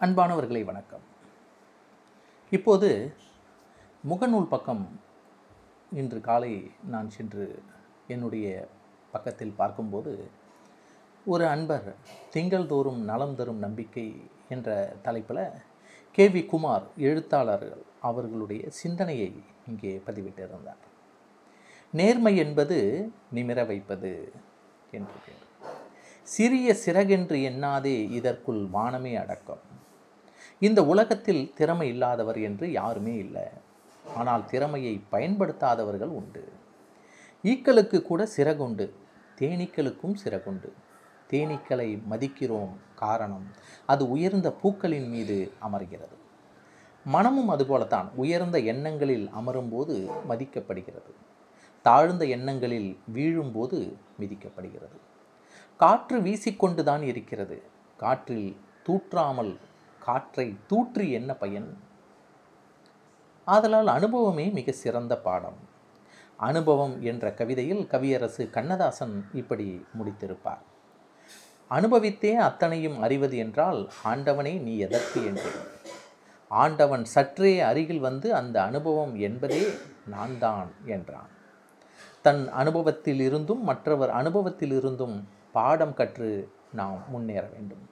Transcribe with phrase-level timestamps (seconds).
[0.00, 1.02] அன்பானவர்களை வணக்கம்.
[2.50, 3.14] இப்போது
[4.08, 5.00] முகநூல் பக்கம்
[5.92, 7.62] இன்று காலை நான் சென்று
[8.06, 8.68] என்னுடைய
[9.12, 10.30] பக்கத்தில் பார்க்கும்போது
[11.26, 11.94] ஒரு அன்பர்
[12.34, 15.50] திங்கள்தோறும் நலம் தரும் நம்பிக்கை என்ற தலைப்பில்
[16.12, 16.28] கே.
[16.28, 16.46] வி.
[16.46, 20.82] குமார் எழுத்தாளர்கள் அவர்களுடைய சிந்தனையை இங்கே பதிவிட்டிருந்தார்.
[21.92, 24.32] நேர்மை என்பது நிமிர வைப்பது
[24.90, 25.12] என்று
[26.22, 29.72] சிறிய சிறகென்று எண்ணாதே இதற்குள் வானமே அடக்கம்.
[30.64, 33.42] இந்த உலகத்தில் திறமை இல்லாதவர் என்று யாருமே இல்லை.
[34.16, 36.42] ஆனால் திறமையை பயன்படுத்தாதவர்கள் உண்டு.
[37.42, 38.86] ஈக்களுக்கு கூட சிறகுண்டு.
[39.38, 40.72] தேனீக்களுக்கும் சிறகுண்டு.
[41.30, 43.46] தேனீக்களை மதிக்கிறோம் காரணம்
[43.86, 46.16] அது உயர்ந்த பூக்களின் மீது அமர்கிறது.
[47.04, 51.12] மனமும் அதுபோலத்தான் உயர்ந்த எண்ணங்களில் அமரும்போது மதிக்கப்படுகிறது.
[51.82, 53.80] தாழ்ந்த எண்ணங்களில் வீழும்போது
[54.20, 54.98] மிதிக்கப்படுகிறது.
[55.76, 57.62] காற்று வீசிக்கொண்டுதான் இருக்கிறது.
[57.96, 59.56] காற்றில் தூற்றாமல்
[60.06, 61.68] காற்றை தூற்றி என்ன பயன்?
[63.46, 65.58] ஆதலால் அனுபவமே மிக சிறந்த பாடம்.
[66.38, 69.66] அனுபவம் என்ற கவிதையில் கவியரசு கண்ணதாசன் இப்படி
[69.98, 70.62] முடித்திருப்பார்.
[71.70, 75.62] அனுபவித்தே அத்தனையும் அறிவது என்றால் ஆண்டவனே நீ எதற்கு என்றேன்
[76.50, 79.62] ஆண்டவன் சற்றே அருகில் வந்து அந்த அனுபவம் என்பதே
[80.06, 81.30] நான் தான் என்றான்.
[82.24, 85.16] தன் அனுபவத்தில் இருந்தும் மற்றவர் அனுபவத்தில் இருந்தும்
[85.52, 86.30] பாடம் கற்று
[86.72, 87.84] நாம் முன்னேற வேண்டும்.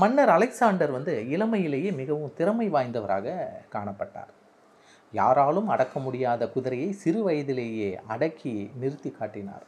[0.00, 3.36] மன்னர் அலெக்சாண்டர் வந்து இளமையிலேயே மிகவும் திறமை வாய்ந்தவராக
[3.72, 4.32] காணப்பட்டார்.
[5.12, 9.64] யாராலும் அடக்க முடியாத குதிரையை சிறு வயதிலேயே அடக்கி நிறுத்தி காட்டினார்.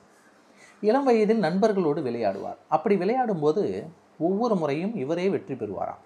[0.80, 2.58] இளம் வயதில் நண்பர்களோடு விளையாடுவார்.
[2.68, 3.64] அப்படி விளையாடும்போது
[4.18, 6.02] ஒவ்வொரு முறையும் இவரே வெற்றி பெறுவாராம்.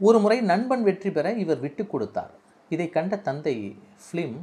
[0.00, 2.34] ஒரு முறை நண்பன் வெற்றி பெற இவர் விட்டு கொடுத்தார்.
[2.68, 4.36] இதை கண்ட தந்தை ஃபிலிம்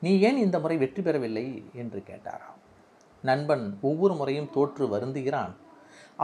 [0.00, 1.64] நீ ஏன் இந்த முறை வெற்றி பெறவில்லை?
[1.74, 2.58] என்று கேட்டாராம்.
[3.22, 5.54] நண்பன் ஒவ்வொரு முறையும் தோற்று வருந்துகிறான்.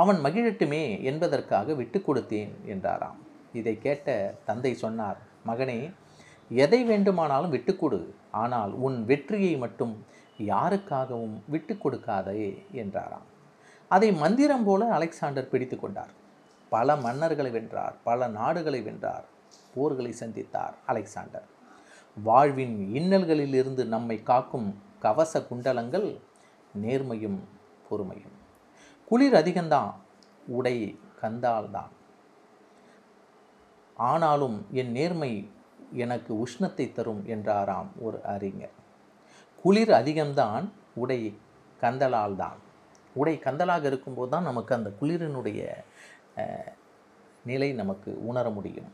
[0.00, 3.18] அவன் மகிழட்டுமே என்பதற்காக விட்டு கொடுத்தேன் என்றாராம்.
[3.52, 4.08] இதை கேட்ட
[4.48, 5.78] தந்தை சொன்னார் மகனே
[6.50, 8.00] எதை வேண்டுமானாலும் விட்டுக்கொடு
[8.42, 9.94] ஆனால் உன் வெற்றியை மட்டும்
[10.38, 12.46] யாருக்காகவும் விட்டு கொடுக்காதே
[12.82, 13.26] என்றாராம்.
[13.90, 16.12] அதை மந்திரம் போல அலெக்சாண்டர் பிடித்து கொண்டார்.
[16.72, 19.24] பல மன்னர்களை வென்றார் பல நாடுகளை வென்றார்.
[19.74, 21.46] போர்களை சந்தித்தார் அலெக்சாண்டர்.
[22.16, 24.68] வாழ்வின் இன்னல்களிலிருந்து நம்மை காக்கும்
[25.04, 26.08] கவச குண்டலங்கள்
[26.82, 27.38] நேர்மையும்
[27.88, 28.38] பொறுமையும்.
[29.10, 29.92] குளிர் அதிகம்தான்.
[30.58, 30.76] உடை
[31.20, 31.92] கந்தால்தான்.
[33.96, 35.32] ஆனாலும் என் நேர்மை
[36.04, 38.76] எனக்கு உஷ்ணத்தை தரும் என்றாராம் ஒரு அறிஞர்.
[39.64, 40.64] குளிர் அதிகம்தான்
[41.02, 41.20] உடை
[41.80, 42.58] கந்தலால் தான்
[43.16, 45.60] உடை கந்தலாக இருக்கும்போது தான் நமக்கு அந்த குளிரினுடைய
[47.50, 48.90] நிலை நமக்கு உணர முடியும்.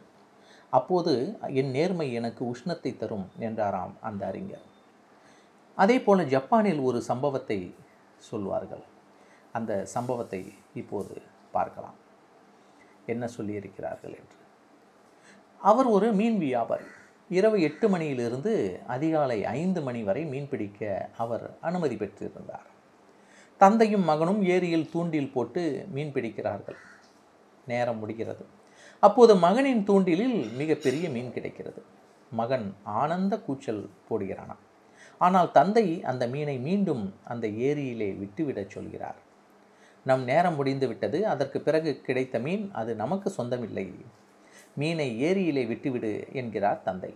[0.72, 1.12] அப்போது
[1.60, 4.66] என் நேர்மை எனக்கு உஷ்ணத்தை தரும் என்றாராம் அந்த அறிஞர்.
[5.78, 7.58] அதே போல் ஜப்பானில் ஒரு சம்பவத்தை
[8.30, 8.84] சொல்வார்கள்.
[9.52, 11.22] அந்த சம்பவத்தை இப்போது
[11.52, 11.94] பார்க்கலாம்.
[13.06, 14.38] என்ன சொல்லியிருக்கிறார்கள் என்று.
[15.58, 16.84] அவர் ஒரு மீன் வியாபாரி.
[17.28, 22.68] இரவு எட்டு மணியிலிருந்து அதிகாலை ஐந்து மணி வரை மீன் பிடிக்க அவர் அனுமதி பெற்றிருந்தார்.
[23.58, 26.76] தந்தையும் மகனும் ஏரியில் தூண்டில் போட்டு மீன் பிடிக்கிறார்கள்.
[27.66, 28.46] நேரம் முடிகிறது.
[29.00, 31.82] அப்போது மகனின் தூண்டிலில் மிகப்பெரிய மீன் கிடைக்கிறது.
[32.30, 34.64] மகன் ஆனந்த கூச்சல் போடுகிறானாம்.
[35.18, 39.28] ஆனால் தந்தை அந்த மீனை மீண்டும் அந்த ஏரியிலே விட்டுவிடச் சொல்கிறார்.
[40.04, 41.28] நம் நேரம் முடிந்து விட்டது.
[41.28, 43.94] அதற்கு பிறகு கிடைத்த மீன் அது நமக்கு சொந்தமில்லை.
[44.76, 47.14] மீனை ஏரியிலே விட்டுவிடு என்கிறார் தந்தை.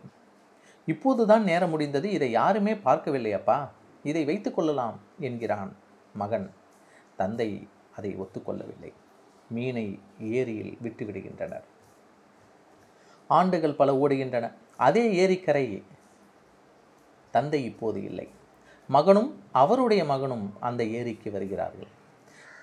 [0.87, 2.11] இப்போதுதான் நேரம் முடிந்தது.
[2.11, 3.69] இதை யாருமே பார்க்கவில்லையப்பா
[4.03, 5.77] இதை வைத்து கொள்ளலாம் என்கிறான்
[6.15, 6.55] மகன்.
[7.17, 8.93] தந்தை அதை ஒத்துக்கொள்ளவில்லை.
[9.51, 11.65] மீனை ஏரியில் விட்டுவிடுகின்றனர்.
[13.29, 14.53] ஆண்டுகள் பல ஓடுகின்றன.
[14.77, 15.83] அதே ஏரிக்கரை
[17.31, 18.29] தந்தை இப்போது இல்லை.
[18.89, 22.03] மகனும் அவருடைய மகனும் அந்த ஏரிக்கு வருகிறார்கள்.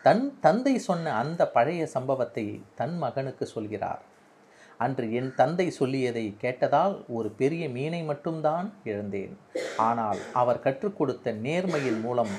[0.06, 2.46] தன் தந்தை சொன்ன அந்த பழைய சம்பவத்தை
[2.80, 4.02] தன் மகனுக்கு சொல்கிறார்.
[4.78, 9.38] அன்று என் தந்தை சொல்லியதை கேட்டதால் ஒரு பெரிய மீனை மட்டும்தான் இழந்தேன்.
[9.78, 12.34] ஆனால் அவர் கற்றுக் கொடுத்த நேர்மையின் மூலம்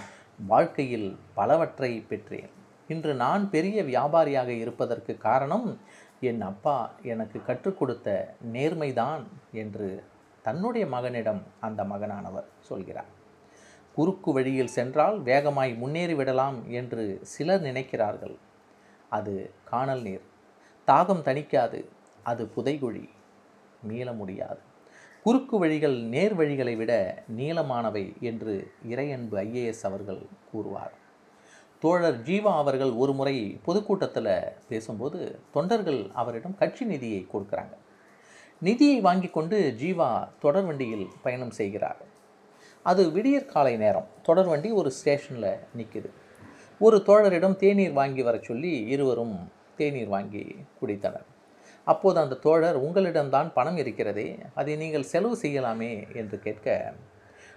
[0.47, 2.51] வாழ்க்கையில் பலவற்றை பெற்றேன்.
[2.89, 5.69] இன்று நான் பெரிய வியாபாரியாக இருப்பதற்கு காரணம்
[6.21, 9.22] என் அப்பா எனக்கு கற்றுக் கொடுத்த நேர்மைதான்
[9.53, 9.89] என்று
[10.42, 13.13] தன்னுடைய மகனிடம் அந்த மகனானவர் சொல்கிறார்.
[13.94, 18.36] குறுக்கு வழியில் சென்றால் வேகமாய் முன்னேறிவிடலாம் என்று சிலர் நினைக்கிறார்கள்.
[19.10, 20.22] அது காணல் நீர்.
[20.86, 21.84] தாகம் தணிக்காது.
[22.22, 23.09] அது புதைகுழி.
[23.83, 24.59] மீள முடியாது.
[25.22, 30.92] குறுக்கு வழிகள் நேர் வழிகளை விட நீளமானவை என்று இறையன்பு ஐஏஎஸ் அவர்கள் கூறுவார்.
[31.80, 37.72] தோழர் ஜீவா அவர்கள் ஒரு முறை பொதுக்கூட்டத்தில் பேசும்போது தொண்டர்கள் அவரிடம் கட்சி நிதியை கொடுக்குறாங்க.
[38.60, 42.11] நிதியை வாங்கி கொண்டு ஜீவா தொடர் வண்டியில் பயணம் செய்கிறார்.
[42.83, 44.07] அது விடியற் காலை நேரம்.
[44.23, 46.09] தொடர் வண்டி ஒரு ஸ்டேஷனில் நிற்குது
[46.81, 49.37] ஒரு தோழரிடம் தேநீர் வாங்கி வர சொல்லி இருவரும்
[49.77, 50.45] தேநீர் வாங்கி
[50.81, 51.29] குடித்தனர்.
[51.84, 55.93] அப்போது அந்த தோழர் உங்களிடம்தான் பணம் இருக்கிறதே அதை நீங்கள் செலவு செய்யலாமே?
[56.15, 56.95] என்று கேட்க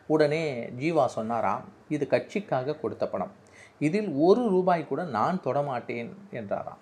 [0.07, 0.43] உடனே
[0.79, 3.33] ஜீவா சொன்னாராம் இது கட்சிக்காக கொடுத்த பணம்.
[3.79, 6.81] இதில் ஒரு ரூபாய் கூட நான் தொடமாட்டேன் என்றாராம்.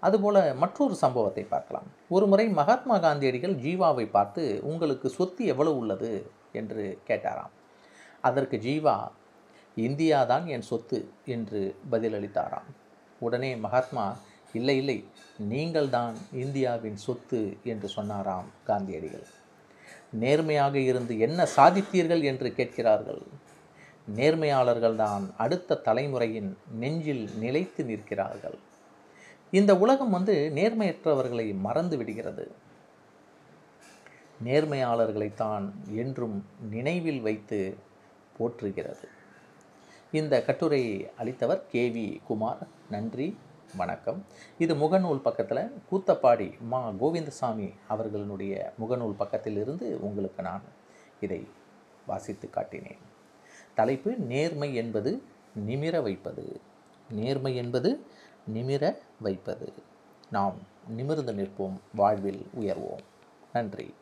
[0.00, 1.86] அதுபோல் மற்றொரு சம்பவத்தை பார்க்கலாம்.
[2.08, 6.30] ஒரு முறை மகாத்மா காந்தியடிகள் ஜீவாவை பார்த்து உங்களுக்கு சொத்து எவ்வளவு உள்ளது?
[6.52, 7.50] என்று கேட்டாராம்.
[8.20, 9.10] அதற்கு ஜீவா
[9.74, 12.68] இந்தியா தான் என் சொத்து என்று பதிலளித்தாராம்.
[13.20, 14.16] உடனே மகாத்மா
[14.52, 15.08] இல்லை இல்லை
[15.38, 19.26] நீங்கள்தான் இந்தியாவின் சொத்து என்று சொன்னாராம் காந்தியடிகள்.
[20.12, 22.22] நேர்மையாக இருந்து என்ன சாதித்தீர்கள்?
[22.22, 23.22] என்று கேட்கிறார்கள்.
[24.14, 28.58] நேர்மையாளர்கள்தான் அடுத்த தலைமுறையின் நெஞ்சில் நிலைத்து நிற்கிறார்கள்.
[29.50, 32.52] இந்த உலகம் வந்து நேர்மையற்றவர்களை மறந்து விடுகிறது.
[34.44, 37.76] நேர்மையாளர்களைத்தான் என்றும் நினைவில் வைத்து
[38.38, 39.08] போற்றுகிறது.
[40.12, 42.58] இந்த கட்டுரையை அளித்தவர் கே வி குமார்.
[42.90, 43.38] நன்றி
[43.76, 44.24] வணக்கம்.
[44.58, 50.62] இது முகநூல் பக்கத்தில் கூத்தப்பாடி மா கோவிந்தசாமி அவர்களுடைய முகநூல் பக்கத்திலிருந்து உங்களுக்கு நான்
[51.20, 51.48] இதை
[52.06, 53.02] வாசித்து காட்டினேன்.
[53.74, 55.22] தலைப்பு நேர்மை என்பது
[55.66, 56.60] நிமிர வைப்பது.
[57.10, 58.06] நேர்மை என்பது
[58.54, 59.72] நிமிர வைப்பது.
[60.30, 60.54] நாம்
[60.88, 63.04] நிமிர்ந்து நிற்போம் வாழ்வில் உயர்வோம்.
[63.52, 63.94] நன்றி.